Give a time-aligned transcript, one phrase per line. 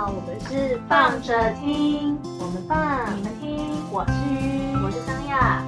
[0.00, 5.62] 好，我们是放着听，我们放，你们听，我是鱼，我是张亚。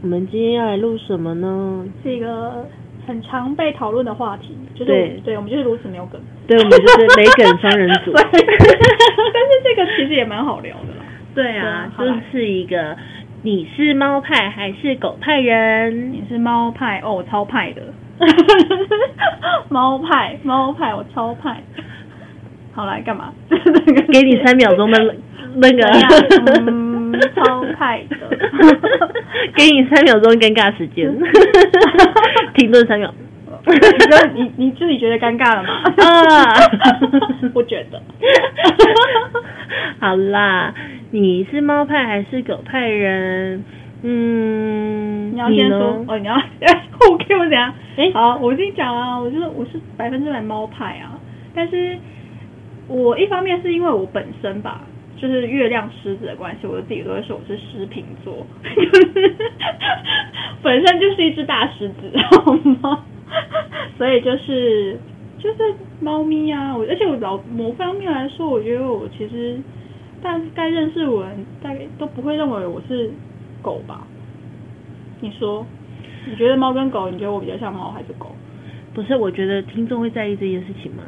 [0.00, 1.84] 我们今天要来录什么呢？
[2.02, 2.64] 是一个
[3.06, 8.12] 很常被讨论的话题，就是对对我们就是如此没有梗，对，我们就是没梗双人组。
[8.14, 11.04] 对，但是这个其实也蛮好聊的啦。
[11.34, 12.96] 对啊，就是一个
[13.42, 16.12] 你是猫派还是狗派人？
[16.12, 17.82] 你是猫派哦，我超派的，
[19.68, 21.60] 猫派猫派我超派。
[22.72, 23.32] 好来干嘛？
[24.12, 25.16] 给你三秒钟的
[25.56, 25.82] 那个
[27.12, 28.16] 嗯超派的
[29.56, 31.12] 给你三秒钟尴尬时间，
[32.54, 33.12] 停顿三秒。
[34.34, 35.82] 你你你自己觉得尴尬了吗？
[35.98, 36.44] 啊
[37.52, 38.00] 不觉得。
[40.00, 40.72] 好啦，
[41.10, 43.62] 你是猫派还是狗派人？
[44.02, 46.34] 嗯，你要先说哦，你要
[47.10, 47.72] 我给我怎样？
[47.96, 51.18] 诶好，我先讲啊，我就是我是百分之百猫派啊，
[51.54, 51.98] 但是
[52.86, 54.82] 我一方面是因为我本身吧，
[55.20, 59.34] 就是月亮狮子的关系，我自己都会说我是狮瓶座， 就是
[60.62, 62.10] 本身就是一只大狮子，
[62.44, 63.04] 好吗？
[63.98, 64.96] 所以就是
[65.38, 69.58] 就是猫咪啊，我而且我老某方面来说，我觉得我其实
[70.22, 71.26] 大概认识我
[71.62, 73.10] 大概都不会认为我是
[73.60, 74.06] 狗吧？
[75.20, 75.66] 你说，
[76.28, 78.34] 你觉得猫跟狗，你觉得我比较像猫还是狗？
[78.94, 81.02] 不是，我觉得听众会在意这件事情吗？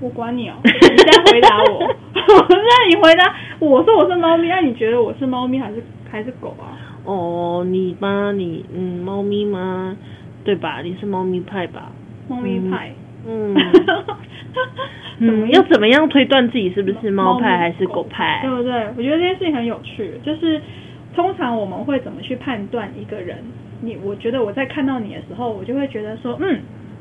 [0.00, 6.76] 我管你哦，你现在回答我，我现在你回答，我说我是猫咪，那你觉得我是猫咪还是还是狗啊？
[7.04, 8.32] 哦，你吗？
[8.32, 9.96] 你嗯，猫咪吗？
[10.44, 10.80] 对吧？
[10.82, 11.92] 你是猫咪派吧？
[12.28, 12.92] 猫咪派，
[13.26, 13.54] 嗯
[15.18, 18.40] 怎么 嗯，要怎么样推断自己是不是猫派还是狗派？
[18.42, 18.72] 对不对？
[18.96, 20.60] 我觉得这件事情很有趣，就是
[21.14, 23.36] 通常我们会怎么去判断一个人？
[23.82, 26.60] 你，我觉得我在看到你的时候，我就会觉得说，嗯，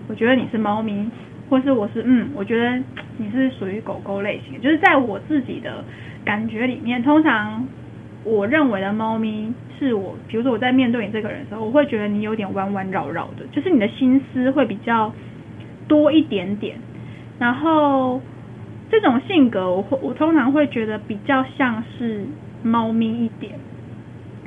[0.10, 1.10] 我觉得你是猫咪，
[1.50, 2.82] 或是我是嗯，我觉得
[3.18, 4.62] 你是属于狗狗类型。
[4.62, 5.84] 就是在我自己的
[6.24, 7.68] 感觉里面，通常
[8.24, 15.12] 我认为的猫咪是我，比如说我在面对你这个人的时候，我会觉得你有点弯弯绕绕的，就是你的心思会比较
[15.88, 16.78] 多一点点，
[17.40, 18.22] 然后
[18.92, 22.26] 这种性格，我会我通常会觉得比较像是
[22.62, 23.54] 猫咪一点，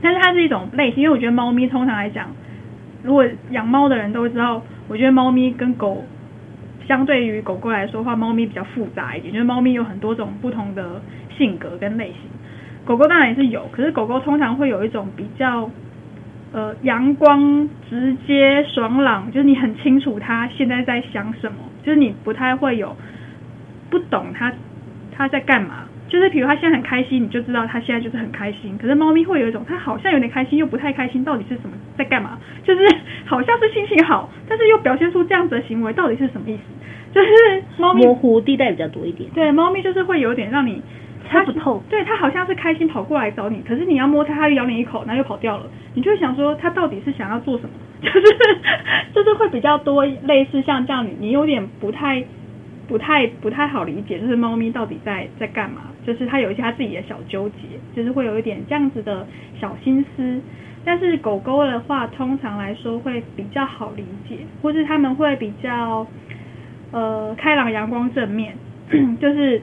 [0.00, 2.28] 但是它是一种类型，因为我觉得猫咪通常来讲，
[3.02, 6.04] 如果养猫的人都知道，我觉得猫咪跟狗
[6.86, 11.00] 相对于狗狗来说的话，猫咪比较复杂一点，就是猫咪有很多种不同的
[11.36, 12.16] 性格跟类型，
[12.84, 15.70] 狗狗当然也是有，可是狗狗通常会有一种比较。
[16.54, 22.94] 呃，阳光、直接、爽朗，就是你很清楚它现在在想什么，就是你不太会有
[23.88, 24.52] 不懂它
[25.10, 25.84] 它在干嘛。
[26.12, 28.76] 就是比如它现在很开心，你就知道它现在就是很开心。
[28.76, 32.38] 可是猫咪会有一种，它好像有点开心，又不太开心，到底是什么在干嘛？
[32.62, 32.86] 就是
[33.24, 36.62] 好像是心情好，但是又表现出这样子的行为，到底是什么意思？
[37.14, 39.30] 就是猫咪模糊地带比较多一点。
[39.34, 40.82] 对，猫咪就是会有点让你
[41.30, 45.64] 猜不透对，它好像是开心跑过来找你，可是你要摸它，它咬你一口，然后又跑掉了。
[45.94, 47.70] 你就会想说，它到底是想要做什么？
[48.02, 48.22] 就是
[49.14, 52.22] 就是会比较多类似像这样，你你有点不太
[52.92, 55.84] 不太不太好理解，就是猫咪到底在在干嘛？
[56.06, 57.62] 就是它有一些它自己的小纠结，
[57.96, 59.26] 就是会有一点这样子的
[59.58, 60.38] 小心思。
[60.84, 66.06] 但是狗狗的话，通常来说会比较好理解，或是他们会比较
[66.90, 68.54] 呃开朗、阳光、正面，
[69.18, 69.62] 就是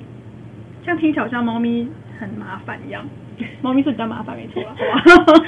[0.84, 1.88] 像听起来好像猫咪
[2.20, 3.06] 很麻烦一样。
[3.62, 4.76] 猫咪是比较麻烦，没错啊，
[5.18, 5.40] 好吧？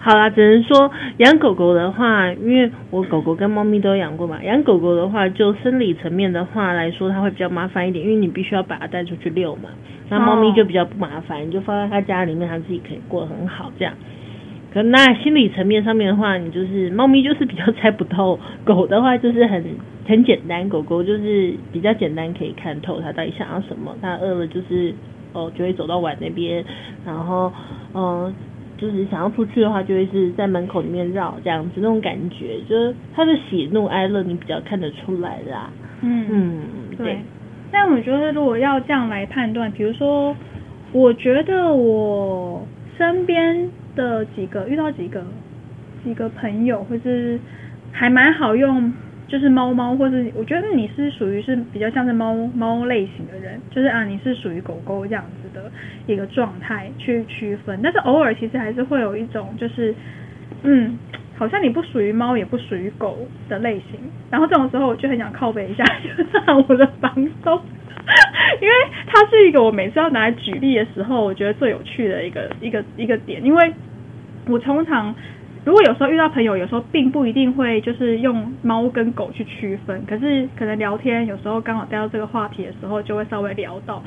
[0.00, 4.42] 好啦，只能说养狗狗的话，因为我狗狗跟猫咪都养过嘛。
[4.42, 9.70] 养狗狗的话，就生理层面的话来说，它会比较麻烦一点，因为你必须要把它带出去遛嘛。
[10.08, 13.94] 那猫咪就比较不麻烦，你就放在它家里面，它自己可以过得很好这样。
[14.72, 19.62] 可那心理层面上面的话，你就是猫咪就是比较猜不透，狗的话就是很
[20.06, 24.94] 很简单，狗狗就是比较简单可以看透它到底想要什么，它饿了就是
[25.32, 26.64] 哦就会走到碗那边，
[27.04, 27.52] 然后
[27.94, 28.34] 嗯、呃
[28.78, 35.70] 就是想要出去的话，就会是在门口里面绕这样子那种感觉，就是他的喜怒哀乐你比较看得出来啦。
[36.00, 37.18] 嗯嗯，对。
[37.70, 40.34] 但我觉得如果要这样来判断，比如说，
[40.90, 42.66] 我觉得我
[42.98, 45.24] 身边的几个遇到几个
[46.02, 47.38] 几个朋友，或是
[47.92, 48.92] 还蛮好用，
[49.32, 55.72] 就是猫猫，或是我觉得你是属于是比较像是猫猫类型的人，就是啊你是属于狗狗这样子的
[56.06, 59.94] 一个状态去区分，但是偶尔其实还是会有一种就是，
[60.64, 60.98] 嗯，
[61.34, 63.16] 好像你不属于猫，也不属于狗
[63.48, 63.98] 的类型。
[64.30, 66.28] 然后这种时候，我就很想靠背一下， 就是
[66.68, 67.10] 我的房
[67.42, 67.58] 东，
[68.60, 68.74] 因为
[69.06, 73.72] 他是一个我每次要拿来举例的时候，我觉得最有趣的一个一个一个点，因为
[74.46, 75.14] 我通常。
[75.64, 84.02] 如果有时候遇到朋友，有时候并不一定会就是用猫跟狗去区分，可是可能聊天有时候刚好带到这个话题的时候，就会稍微聊到。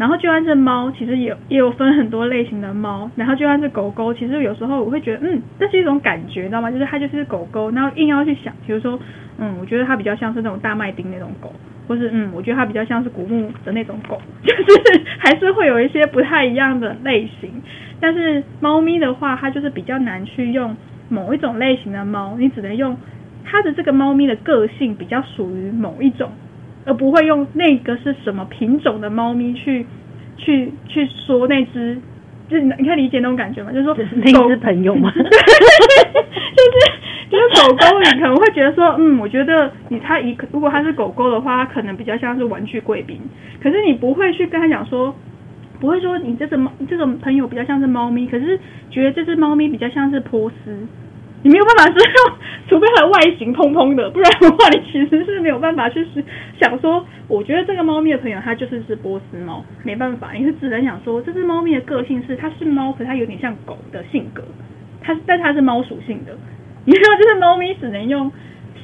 [0.00, 3.10] 然后就算是猫，其实也也有分很多类型的猫。
[3.16, 6.70] 然后就算是狗狗，其实有时候我会觉得，嗯，这是一种感觉，你知道吗？
[6.70, 8.98] 就是它就是狗狗，然后硬要去想，比如说，
[9.36, 11.52] 嗯，我觉得它比较像是那种大麦丁那种狗，
[11.86, 17.52] 或是嗯，我觉得它比较像是古牧的那种狗， 就是还是会有一些不太一样的类型。
[18.00, 20.74] 但是猫咪的话，它就是比较难去用
[21.10, 22.96] 某一种类型的猫，你只能用
[23.44, 26.30] 它的这个猫咪的个性比较属于某一种。
[26.84, 29.86] 而不会用那个是什么品种的猫咪去
[30.36, 31.98] 去去说那只，
[32.48, 33.70] 就是你可以理解那种感觉吗？
[33.72, 35.12] 就是说那只朋友吗？
[35.16, 35.30] 就是
[37.30, 43.20] 就是狗狗，你可能会觉得说，嗯，我觉得你它一如果它是狗狗的话，它可能比较像是玩具贵宾。
[43.62, 45.14] 可是你不会去跟他讲说，
[45.78, 48.58] 不会说你这只猫这种朋友比较像是猫咪，可是
[48.90, 50.86] 觉得这只猫咪比较像是波斯。
[51.42, 52.38] 你没有办法是用，
[52.68, 56.06] 除非它的外形通通的，不然的话你其实是没有办法去
[56.60, 64.44] 想说，我觉得这个猫咪的朋友它就是只波斯猫，没办法，你是只能想说这只猫咪的个性是它是猫，可它有点像狗的性格，
[65.00, 66.36] 它但它是猫属性的，
[66.84, 68.30] 你知道就是猫咪只能用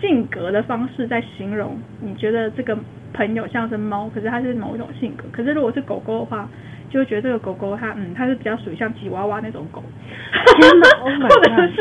[0.00, 2.78] 性格的方式在形容，你觉得这个
[3.12, 6.48] 朋友像是猫，可是它是某一种性格，可是如果是狗狗的话。
[6.90, 9.82] 就觉得这个狗狗它嗯，它是比较属于像吉娃娃那种狗，
[11.02, 11.76] 或者是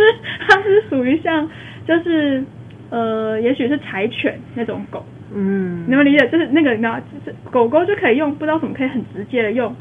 [0.48, 1.50] 它是属于像
[1.86, 2.44] 就是
[2.90, 6.28] 呃，也许是柴犬那种狗，嗯，你们理解？
[6.30, 9.76] 就是那个你知道，就是狗狗就可以用不知道怎么可以很直接的用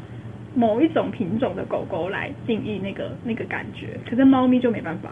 [0.55, 5.09] 某一种品种的狗狗来定义那个那个感觉，可是猫咪就没办法。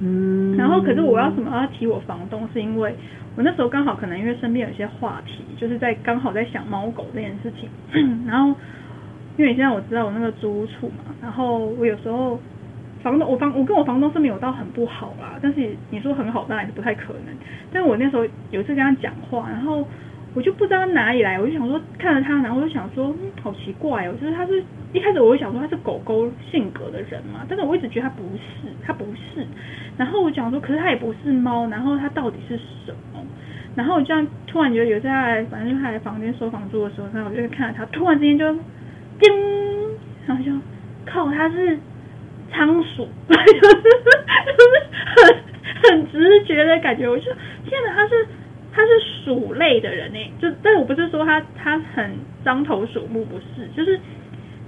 [0.00, 2.94] 嗯，然后可是我要什么要提我房东，是因为
[3.36, 7.68] 我那时候刚好可能因为身边有些话题，就是在刚好在想猫狗这件事情，
[8.26, 8.54] 然后。
[9.36, 12.40] 因为你现在我知道我那个租屋处嘛，然后我有时候
[13.02, 17.34] 房东我房我跟我房东是没有到很不好啦，但是你说很好当然是不太可能。
[17.72, 19.86] 但我那时候有一次跟他讲话，然后
[20.34, 24.62] 我就不知道哪里来，我就想说看着他，然后我就想说，嗯，好奇怪哦，就是他是
[24.92, 29.46] 一开始我就想说他是狗狗性格的人嘛，但是我一直觉得他不是，他不是。
[29.98, 33.22] 然后我讲说，可是他也不是猫，然后他到底是什么？
[33.74, 38.56] 然后我这样突然觉得有在，反正他来房间收房租的时候，然后我就看着他，突然之间就。
[40.26, 40.50] 叮，然后就
[41.06, 41.78] 靠，它是
[42.52, 43.84] 仓鼠， 就是
[45.14, 45.36] 很
[45.82, 47.08] 很直觉的感觉。
[47.08, 47.24] 我就
[47.64, 48.26] 天哪，他是
[48.72, 48.88] 他是
[49.24, 52.12] 鼠类的人哎，就但我不是说他他很
[52.44, 53.98] 獐头鼠目，不是，就是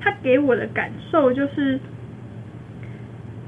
[0.00, 1.78] 他给我的感受就是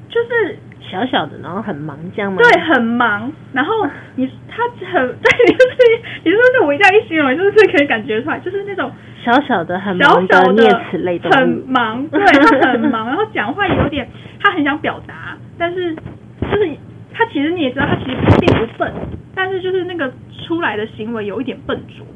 [0.08, 0.58] 就是。
[0.90, 2.38] 小小的，然后很忙，这样吗？
[2.42, 3.32] 对，很忙。
[3.52, 3.86] 然后
[4.16, 5.76] 你他很 对，你就是
[6.24, 8.90] 你说是我一定要一形容，就是可以感觉出来，就是那种
[9.24, 14.08] 小小的很忙的啮齿类动物，很忙，对他很忙， 然后讲话有点，
[14.40, 16.70] 他很想表达，但是就是
[17.12, 18.92] 他其实你也知道，他其实并不笨，
[19.34, 20.12] 但是就是那个
[20.46, 22.06] 出来的行为有一点笨拙，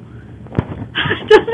[1.29, 1.45] 就是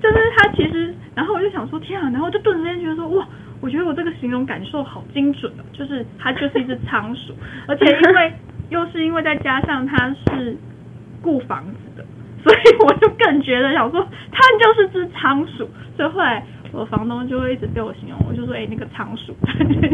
[0.00, 3.26] 就是他其实，然后我就想说天啊，然后就顿时间觉得说哇。
[3.62, 7.34] 我觉得我这个形容感受好精准哦，就是它就是一只仓鼠，
[7.68, 8.32] 而且因为
[8.70, 10.56] 又是因为再加上它是
[11.20, 12.02] 雇房子的，
[12.42, 15.68] 所以我就更觉得想说它就是只仓鼠。
[15.96, 19.34] 所以后来我房东就会一直被我形容，我就说哎那个仓鼠，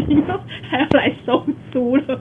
[0.08, 0.38] 以后
[0.70, 2.02] 还要来收租了。
[2.06, 2.14] 所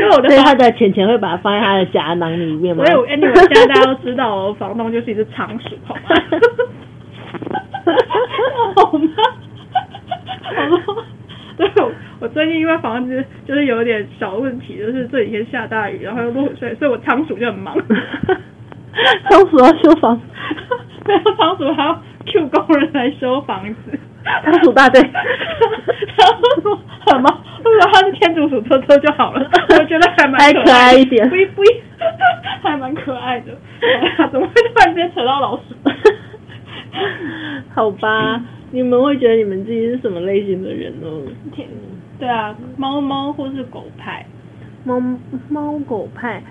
[0.00, 2.84] 以我的所以他的钱钱会把它放在他的夹囊里面吗？
[2.84, 6.02] 所以我哎你们现在大家都知道，房东就是一只仓鼠，好吗？
[8.76, 9.08] 好吗？
[11.56, 11.68] 对，
[12.20, 17.74] 我最近因为房子就是有点小问题，就是这几天下大雨，然后又落水，所以我仓鼠就很忙。
[19.30, 20.22] 仓鼠要修房子，
[21.06, 23.98] 没有仓鼠还要 Q 工人来修房子。
[24.44, 31.62] 仓鼠大队，仓鼠很忙，如果他是天竺鼠车车就好了， 我觉得还蛮可爱一点，不不，
[32.62, 33.46] 还蛮可爱的。
[34.30, 35.62] 怎么会突然间扯到老鼠？
[37.74, 38.40] 好吧。
[38.74, 41.06] 你们会觉得你们自己是什么类型的人呢？
[41.54, 41.68] 天，
[42.18, 44.24] 对啊，猫猫或是狗派，
[44.84, 44.98] 猫
[45.50, 46.42] 猫狗派，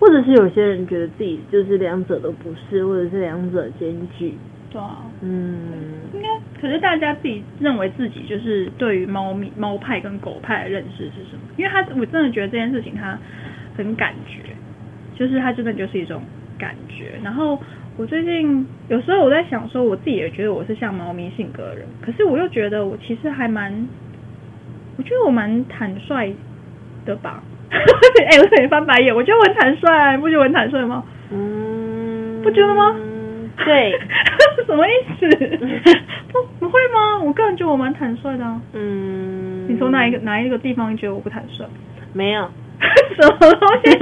[0.00, 4.34] 或者是有些人觉得自己就是两者都不是，或者是两者兼具。
[4.70, 6.28] 对啊，嗯，应该，
[6.60, 11.42] 可是大家自己认为自己就是对于猫咪猫派跟狗派的认识是什么？
[11.56, 13.18] 因为他我真的觉得这件事情他
[13.76, 14.40] 很感觉，
[15.14, 16.22] 就是他真的就是一种
[16.58, 17.56] 感觉，然后。
[17.96, 23.70] 我最近有时候我在想说，我自己也觉得我是像猫咪性格的人，可是我又觉得我其实还蛮，
[24.96, 26.32] 我觉得我蛮坦率
[27.04, 27.42] 的吧？
[28.30, 31.02] 哎、我对你翻白眼，我觉得我很坦率、啊，不觉得我很坦率吗？
[31.32, 32.94] 嗯，不觉得吗？
[33.64, 33.92] 对，
[34.66, 35.28] 什么意思？
[36.32, 37.20] 不不会吗？
[37.22, 38.60] 我个人觉得我蛮坦率的、啊。
[38.72, 41.64] 嗯，你从哪一个哪一个地方你觉得我不坦率？
[42.12, 42.48] 没有？
[43.20, 43.98] 什么东西？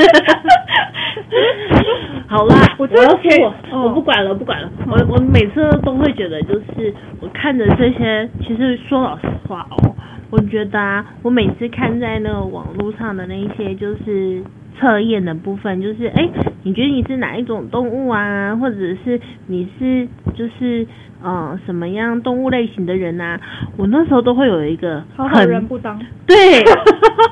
[2.29, 4.71] 好啦，我真的我要说我、哦我不管了，不管了。
[4.87, 9.95] 我我每次都会觉得，就是我看着这些，其实说老实话哦，
[10.31, 14.43] 我觉得啊，我每次看在那个网络上的那一些就是
[14.79, 16.29] 测验的部分，就是哎，
[16.65, 20.87] 你觉得你是哪一种动物啊，或者是你是就是
[21.23, 23.41] 呃什么样动物类型的人啊？
[23.77, 25.99] 我那时候都会有一个好好很人不当。
[26.27, 26.37] 对，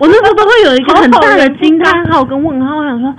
[0.00, 3.14] 我那时候都会有一个很大的惊叹号跟问号，我想说，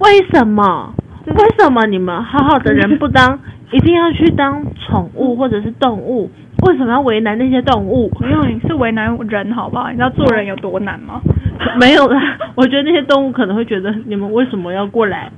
[0.00, 0.92] 为什么？
[1.26, 3.38] 为什么你们好好的人不当，
[3.70, 6.28] 一定要去当宠物或者是动物？
[6.66, 8.10] 为什么要为难那些动物？
[8.20, 9.88] 没有，你是为难人好不好？
[9.90, 11.20] 你知道做人有多难吗？
[11.78, 15.30] 没有啦，我觉得那些动物可能会觉得你们为什么要过来，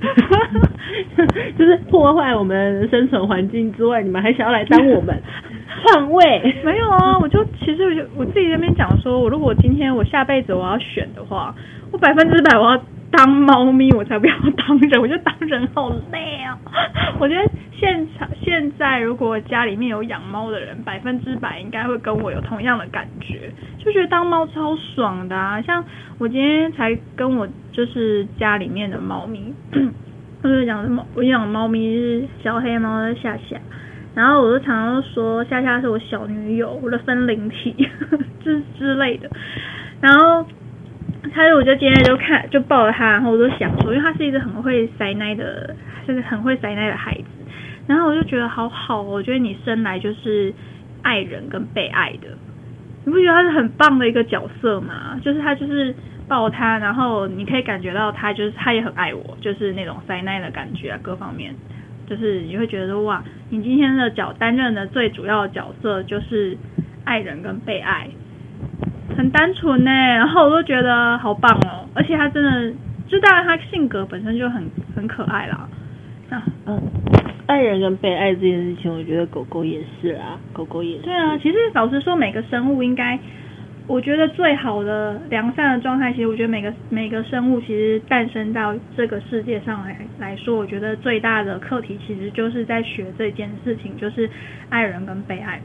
[1.57, 5.15] 就是破坏我们生存环境之外，你们还想要来当我们
[5.83, 6.55] 换位？
[6.63, 11.53] 没有啊，我就其实我就我自己在那边讲说，我如果今天我下辈子我要选的话，
[11.91, 12.81] 我百分之百我要
[13.15, 16.57] 当猫咪，我才不要当人， 我觉得当人好累啊。
[17.19, 25.61] 我觉得现场现在如果家里面有养猫的人，百分之百应该会跟我有同样的感觉，就觉得当猫超爽的啊。
[25.61, 25.85] 像
[26.17, 29.53] 我今天才跟我就是家里面的猫咪，
[30.41, 33.57] 我就养的猫，我养猫咪是小黑猫的夏夏。
[34.15, 37.75] 然后我就常常说夏夏是我小女友，我的分灵体，
[38.43, 39.29] 之之类的。
[40.01, 40.45] 然后
[41.31, 45.75] 他就我就今天就看就抱着他，然后我就想说，因为他是一个很会塞奶的，
[46.05, 47.23] 是很会塞奶的孩子。
[47.87, 50.53] 然后我就觉得好好哦，我觉得你生来就是
[51.01, 52.27] 爱人跟被爱的，
[53.05, 55.19] 你不觉得他是很棒的一个角色吗？
[55.23, 55.93] 就是他就是
[56.27, 61.53] 抱他，然后你可以感觉到他就是他也很爱我，就是那种塞奶的感觉啊，各方面。
[62.05, 66.55] 就是你会觉得哇，你今天的角担任的最主要的角色就是
[67.05, 68.09] 爱人跟被爱，
[69.23, 69.89] 很单纯呢。
[69.89, 72.73] 然后我都觉得好棒哦，而且他真的，
[73.07, 75.69] 就当然他性格本身就很很可爱啦。
[76.29, 76.81] 啊，嗯，
[77.45, 81.03] 爱人跟被爱这件事情，我觉得狗狗也是啊，狗狗也是。
[81.03, 83.17] 对啊，其实老实说，每个生物应该，
[83.85, 94.29] 我觉得最好的良善的状态，其实我觉得每个每个生物其实诞生到这个世界上来来说，我觉得最大的课题其实就是在学这件事情，就是
[94.69, 95.59] 爱人跟被爱。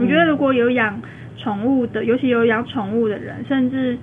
[0.00, 1.00] 我觉得如果有养
[1.38, 3.96] 宠物的，尤其有养宠物的人，甚至。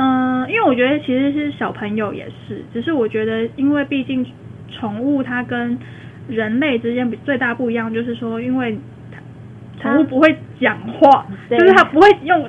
[0.00, 4.24] 嗯，因为我觉得其实是小朋友也是，只是我觉得，因为毕竟
[4.70, 5.76] 宠物它跟
[6.28, 8.78] 人类之间比最大不一样，就是说，因为
[9.80, 12.48] 它宠物不会讲话，就是它不会用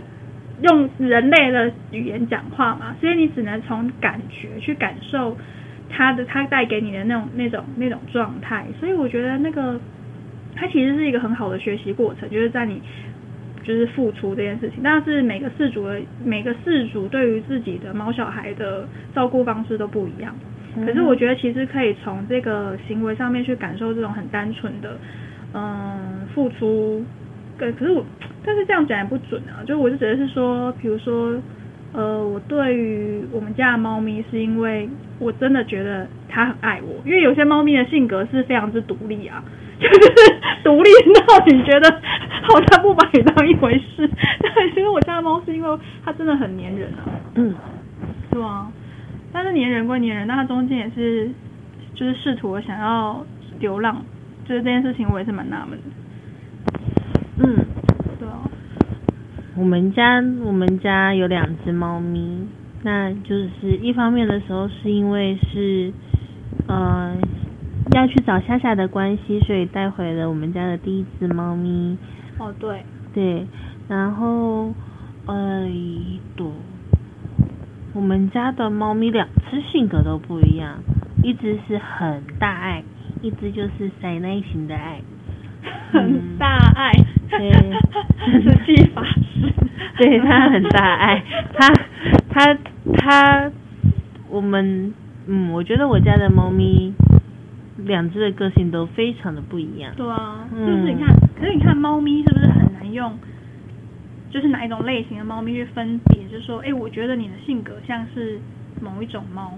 [0.61, 5.37] 用人类的语言讲话嘛，所以你只能从感觉去感受
[5.89, 9.79] 它的它带给你的那种那种那种状态，所以我觉得那个
[10.55, 12.81] 它其实是一个很好的学习过程，就是在你。
[13.61, 20.33] 就是付出这件事情，但是每个饲主的每个饲主对于自己的猫小孩的照顾方式都不一样。
[20.83, 24.97] 可是我觉得其实可以从这个行为上面去感受这种很单纯的，
[25.53, 27.05] 嗯，付出。
[27.59, 28.03] 对，可是我，
[28.43, 29.61] 但是这样讲也不准啊。
[29.65, 31.35] 就我就觉得是说，比如说，
[31.93, 34.89] 呃，我对于我们家的猫咪，是因为
[35.19, 39.43] 我真的觉得它很爱我，因为有些猫咪的性格是非常之独立啊。
[39.79, 39.95] 就是
[40.61, 44.05] 独立到你觉得好像不把你当一回事，
[44.41, 47.55] 对，其实我家的猫是因为它真的很粘人啊，嗯，
[48.33, 48.69] 是啊，
[49.31, 51.31] 但是粘人归粘人，但它中间也是
[51.95, 53.25] 就是试图想要
[53.61, 54.03] 流浪，
[54.43, 55.85] 就是这件事情我也是蛮纳闷的，
[57.37, 57.55] 嗯，
[58.19, 58.43] 对啊，
[59.59, 62.47] 我们家我们家有两只猫咪，
[62.81, 65.91] 那就是一方面的时候是因为是
[66.65, 67.13] 呃
[67.91, 71.97] 要去找夏夏的关系，所以带回了我们家的第一只猫咪。
[72.37, 73.45] 哦对，对，
[73.89, 74.73] 然后
[75.25, 75.67] 呃，
[76.37, 76.47] 对，
[77.93, 80.81] 我们家的猫咪两只性格都不一样，
[81.21, 82.81] 一只是很大爱，
[83.21, 85.01] 一只就是塞内型的爱。
[85.91, 86.93] 很大爱，
[87.29, 87.51] 对。
[88.41, 89.03] 是 技法。
[89.03, 89.18] 师，
[90.00, 91.22] 对他很大爱，
[91.53, 91.68] 他
[92.29, 92.58] 他
[92.96, 93.51] 他，
[94.29, 94.94] 我们
[95.27, 96.94] 嗯，我觉得我家的猫咪
[97.86, 99.91] 两只的个性都非常的不一样。
[99.98, 103.13] 对啊，就嗯是你看，可是你看猫咪是不是很难用，
[104.32, 108.39] 就是哪一种类型的猫咪去分别，就是说，哎，我觉得你的性格像是
[108.82, 109.51] 某一种猫，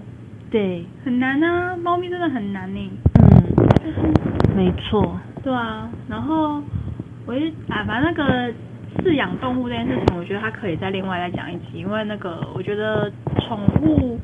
[0.50, 2.90] 对，很难啊，猫咪真的很难呢。
[3.22, 6.60] 嗯，没错，对啊，然后
[7.26, 8.52] 我一啊，反正那个
[9.04, 14.18] 饲养动物这件事情，我觉得它可以再另外再讲一集，因为那个我觉得宠物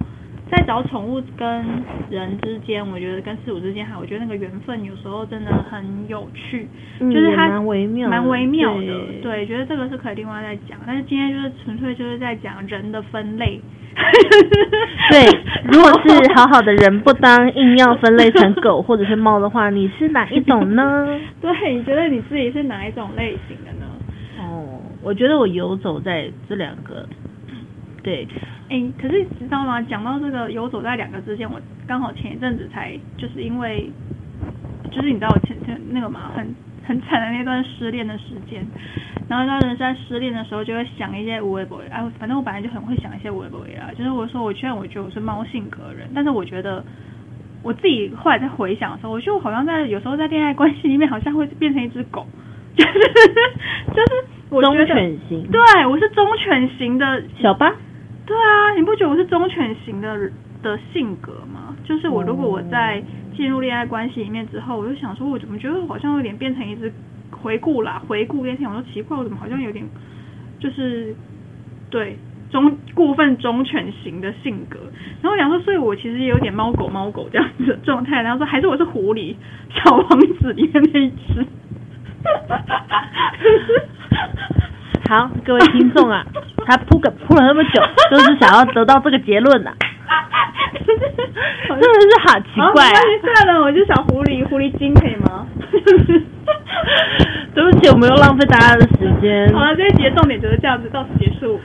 [0.50, 1.64] 在找宠物跟
[2.08, 6.66] 人之间，我觉得跟事物之间，哈我觉得那个缘分有时候真的很有趣，
[7.00, 13.61] 嗯就是它蛮微妙的蛮微妙的，对对，觉得这个是可以另外再讲，但是今天就是纯粹就是在讲人的分类。
[15.11, 15.26] 对，
[15.64, 21.04] 如果是好好的人不当，硬要分类成狗或者是猫的话，你是哪一种呢？
[21.42, 23.73] 对，你觉得你自己是哪一种类型的
[25.09, 27.09] 我觉得我游走在这两个，
[28.03, 28.29] 对，
[28.69, 29.81] 哎，可是你知道吗？
[29.81, 33.91] 讲到这个游走在两个之间，我刚好前一阵子才就是因为，
[34.91, 38.62] 就是你知道我前前那个嘛，很很惨的那段失恋的时间，
[39.31, 43.91] 然后当时在失恋的时候就会想一些无微不微，哎，反正我本来就很会想一些无微不微啦。
[43.97, 46.85] 就是我说我虽然我觉得我是猫性格人，但是我觉得
[47.62, 52.27] 我自己后来在回想的时候，我就好像在有时候在恋爱关系里面好像会变成一只狗，
[52.77, 57.71] 就是就是忠犬型，对我是忠犬型的小八，
[58.26, 60.31] 对啊，你不觉得我是忠犬型的
[60.62, 61.76] 的性格吗？
[61.85, 63.02] 就是我如果我在
[63.37, 66.93] 进入恋爱关系里面之后，我就想说，我怎么觉得我好像有点变成一只
[67.31, 69.85] 回顾啦，回顾那天我说奇怪，我怎么好像有点
[70.59, 71.14] 就是
[71.90, 72.17] 对
[72.50, 74.78] 忠过分忠犬型的性格。
[75.21, 78.23] 然后我想说，所以我其实也有点猫狗猫狗这样子的状态。
[78.23, 79.35] 然后说，还是我是狐狸
[79.75, 81.47] 小王子里面那一只。
[85.09, 86.25] 好，各位听众啊，
[86.67, 89.71] 他铺个铺了那么久，就是想要得到这个结论呐、
[90.85, 91.07] 真的
[92.01, 93.01] 是好奇怪啊
[93.35, 95.47] 算了，我就小狐狸，狐狸精可以吗？
[97.55, 99.51] 对不起，我没有浪费大家的时间。
[99.53, 101.59] 好了，这一集的重点就是这样子，到此结束。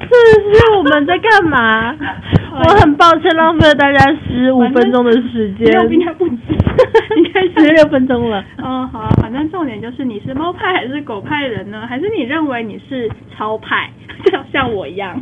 [0.00, 1.94] 这是我们在干嘛？
[2.56, 5.66] 我很抱歉浪费了大家十五分钟的时间。
[5.66, 5.82] 没有
[6.14, 6.24] 不
[7.56, 8.44] 十六分钟了。
[8.58, 11.86] 嗯，好啊，反正重点就是你是猫派还是狗派人呢？
[11.86, 13.90] 还是你认为你是超派，
[14.30, 15.20] 像像我一样？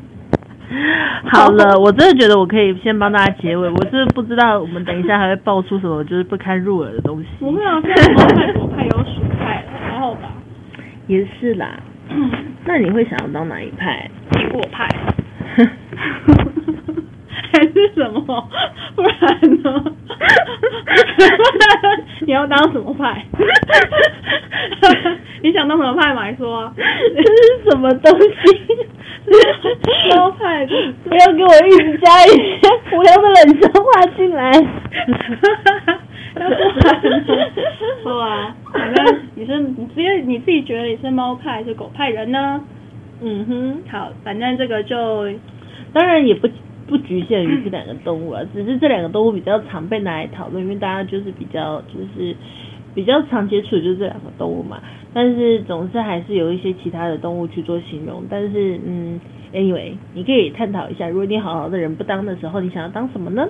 [1.30, 3.68] 好了，我真的觉得我可以先帮大家结尾。
[3.68, 7.26] 我是不知道我们等一下还会爆出什么就是不堪入耳的东西。
[7.38, 10.30] 不会啊，现在猫派、狗派有鼠派了，还好吧？
[11.08, 11.68] 也是啦。
[12.64, 14.10] 那你会想要当哪一派？
[14.30, 14.88] 苹果派，
[17.52, 18.48] 还是什么？
[18.94, 19.84] 不 然呢？
[22.32, 23.26] 你要当什么派？
[25.42, 26.26] 你想当什么派嘛？
[26.30, 26.72] 你说、啊。
[26.74, 28.26] 这是什么东西？
[30.16, 30.72] 猫派的，
[31.04, 32.56] 不要给我一直加一些
[32.96, 34.50] 无聊的冷笑话进来。
[36.40, 36.54] 要不
[36.88, 37.22] 然呢？
[38.02, 42.62] 好啊，反正你是你直接你自己觉得你是猫派还是狗派人呢？
[43.20, 45.28] 嗯哼，好，反正这个就
[45.92, 46.51] 当然也不不
[47.12, 52.34] 局限于这两个动物啊，只是这两个动物比较常被拿来讨论，因为大家就是比较就是
[52.94, 54.80] 比较常接触的就是这两个动物嘛。
[55.12, 59.20] 但是总是还是有一些其他的动物去做形容，但是嗯
[59.52, 63.46] ，anyway，你可以探讨一下，如果你好好的人不当的时候，你想要当什么呢？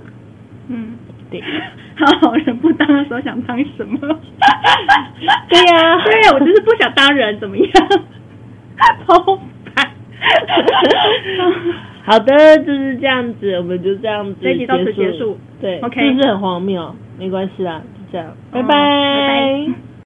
[0.66, 0.94] 嗯，
[1.30, 1.40] 对，
[1.96, 3.96] 好好人不当的时候想当什么？
[5.48, 7.68] 对呀 对呀，我就是不想当人，怎么样？
[9.06, 9.38] 超
[9.72, 9.88] 烦。
[12.04, 15.38] 好的，就是这样子，我们就这样子这一集到此结束。
[15.60, 16.94] 对 OK 是不是很荒谬？
[17.18, 19.66] 没关系啦，就这样，拜拜